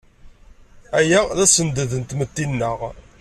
[0.97, 2.79] Aya d assended n tmetti-nneɣ.